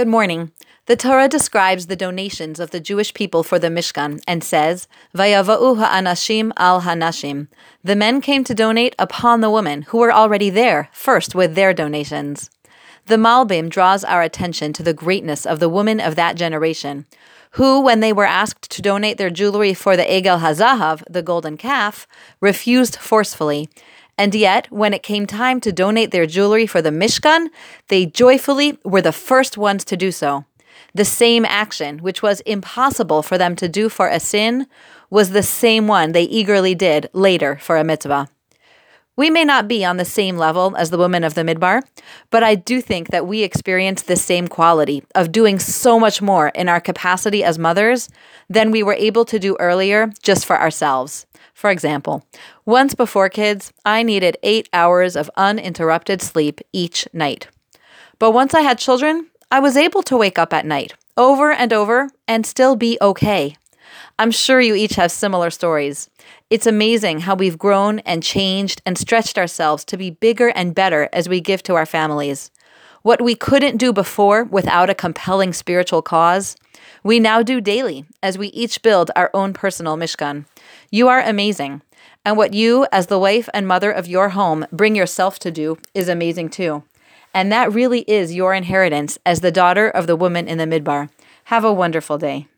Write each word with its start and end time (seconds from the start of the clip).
Good 0.00 0.08
morning. 0.08 0.52
The 0.86 0.96
Torah 0.96 1.28
describes 1.28 1.86
the 1.86 1.94
donations 1.94 2.58
of 2.58 2.70
the 2.70 2.80
Jewish 2.80 3.12
people 3.12 3.42
for 3.42 3.58
the 3.58 3.68
Mishkan 3.68 4.22
and 4.26 4.42
says, 4.42 4.88
Vayava'u 5.14 5.76
ha'anashim 5.76 6.52
al 6.56 6.80
hanashim. 6.80 7.48
The 7.84 7.94
men 7.94 8.22
came 8.22 8.42
to 8.44 8.54
donate 8.54 8.96
upon 8.98 9.42
the 9.42 9.50
women 9.50 9.82
who 9.82 9.98
were 9.98 10.10
already 10.10 10.48
there, 10.48 10.88
first 10.94 11.34
with 11.34 11.54
their 11.54 11.74
donations. 11.74 12.48
The 13.08 13.16
Malbim 13.16 13.68
draws 13.68 14.02
our 14.02 14.22
attention 14.22 14.72
to 14.72 14.82
the 14.82 14.94
greatness 14.94 15.44
of 15.44 15.60
the 15.60 15.68
women 15.68 16.00
of 16.00 16.14
that 16.14 16.34
generation, 16.34 17.04
who, 17.50 17.82
when 17.82 18.00
they 18.00 18.14
were 18.14 18.24
asked 18.24 18.70
to 18.70 18.80
donate 18.80 19.18
their 19.18 19.28
jewelry 19.28 19.74
for 19.74 19.98
the 19.98 20.04
Egel 20.04 20.40
Hazahav, 20.40 21.02
the 21.10 21.22
golden 21.22 21.58
calf, 21.58 22.06
refused 22.40 22.96
forcefully 22.96 23.68
and 24.20 24.34
yet, 24.34 24.70
when 24.70 24.92
it 24.92 25.02
came 25.02 25.24
time 25.24 25.62
to 25.62 25.72
donate 25.72 26.10
their 26.10 26.26
jewelry 26.26 26.66
for 26.66 26.82
the 26.82 26.90
Mishkan, 26.90 27.46
they 27.88 28.04
joyfully 28.04 28.78
were 28.84 29.00
the 29.00 29.12
first 29.12 29.56
ones 29.56 29.82
to 29.86 29.96
do 29.96 30.12
so. 30.12 30.44
The 30.92 31.06
same 31.06 31.46
action, 31.46 32.00
which 32.00 32.22
was 32.22 32.40
impossible 32.40 33.22
for 33.22 33.38
them 33.38 33.56
to 33.56 33.66
do 33.66 33.88
for 33.88 34.08
a 34.08 34.20
sin, 34.20 34.66
was 35.08 35.30
the 35.30 35.42
same 35.42 35.86
one 35.86 36.12
they 36.12 36.24
eagerly 36.24 36.74
did 36.74 37.08
later 37.14 37.56
for 37.62 37.78
a 37.78 37.82
mitzvah. 37.82 38.28
We 39.16 39.30
may 39.30 39.46
not 39.46 39.68
be 39.68 39.86
on 39.86 39.96
the 39.96 40.04
same 40.04 40.36
level 40.36 40.76
as 40.76 40.90
the 40.90 40.98
women 40.98 41.24
of 41.24 41.32
the 41.32 41.42
Midbar, 41.42 41.80
but 42.28 42.42
I 42.42 42.56
do 42.56 42.82
think 42.82 43.08
that 43.08 43.26
we 43.26 43.42
experience 43.42 44.02
the 44.02 44.16
same 44.16 44.48
quality 44.48 45.02
of 45.14 45.32
doing 45.32 45.58
so 45.58 45.98
much 45.98 46.20
more 46.20 46.48
in 46.48 46.68
our 46.68 46.80
capacity 46.80 47.42
as 47.42 47.58
mothers 47.58 48.10
than 48.50 48.70
we 48.70 48.82
were 48.82 48.92
able 49.08 49.24
to 49.24 49.38
do 49.38 49.56
earlier 49.58 50.12
just 50.22 50.44
for 50.44 50.60
ourselves. 50.60 51.24
For 51.60 51.68
example, 51.68 52.24
once 52.64 52.94
before 52.94 53.28
kids, 53.28 53.70
I 53.84 54.02
needed 54.02 54.38
eight 54.42 54.70
hours 54.72 55.14
of 55.14 55.30
uninterrupted 55.36 56.22
sleep 56.22 56.62
each 56.72 57.06
night. 57.12 57.48
But 58.18 58.30
once 58.30 58.54
I 58.54 58.62
had 58.62 58.78
children, 58.78 59.26
I 59.50 59.60
was 59.60 59.76
able 59.76 60.02
to 60.04 60.16
wake 60.16 60.38
up 60.38 60.54
at 60.54 60.64
night, 60.64 60.94
over 61.18 61.52
and 61.52 61.70
over, 61.70 62.08
and 62.26 62.46
still 62.46 62.76
be 62.76 62.96
okay. 63.02 63.58
I'm 64.18 64.30
sure 64.30 64.62
you 64.62 64.74
each 64.74 64.94
have 64.94 65.12
similar 65.12 65.50
stories. 65.50 66.08
It's 66.48 66.66
amazing 66.66 67.20
how 67.20 67.34
we've 67.34 67.58
grown 67.58 67.98
and 68.06 68.22
changed 68.22 68.80
and 68.86 68.96
stretched 68.96 69.36
ourselves 69.36 69.84
to 69.84 69.98
be 69.98 70.12
bigger 70.12 70.48
and 70.48 70.74
better 70.74 71.10
as 71.12 71.28
we 71.28 71.42
give 71.42 71.62
to 71.64 71.74
our 71.74 71.84
families. 71.84 72.50
What 73.02 73.22
we 73.22 73.34
couldn't 73.34 73.78
do 73.78 73.94
before 73.94 74.44
without 74.44 74.90
a 74.90 74.94
compelling 74.94 75.54
spiritual 75.54 76.02
cause, 76.02 76.56
we 77.02 77.18
now 77.18 77.42
do 77.42 77.60
daily 77.60 78.04
as 78.22 78.36
we 78.36 78.48
each 78.48 78.82
build 78.82 79.10
our 79.16 79.30
own 79.32 79.54
personal 79.54 79.96
Mishkan. 79.96 80.44
You 80.90 81.08
are 81.08 81.22
amazing. 81.22 81.80
And 82.26 82.36
what 82.36 82.52
you, 82.52 82.86
as 82.92 83.06
the 83.06 83.18
wife 83.18 83.48
and 83.54 83.66
mother 83.66 83.90
of 83.90 84.06
your 84.06 84.30
home, 84.30 84.66
bring 84.70 84.94
yourself 84.94 85.38
to 85.38 85.50
do 85.50 85.78
is 85.94 86.10
amazing 86.10 86.50
too. 86.50 86.82
And 87.32 87.50
that 87.50 87.72
really 87.72 88.00
is 88.02 88.34
your 88.34 88.52
inheritance 88.52 89.18
as 89.24 89.40
the 89.40 89.52
daughter 89.52 89.88
of 89.88 90.06
the 90.06 90.16
woman 90.16 90.46
in 90.46 90.58
the 90.58 90.66
midbar. 90.66 91.08
Have 91.44 91.64
a 91.64 91.72
wonderful 91.72 92.18
day. 92.18 92.48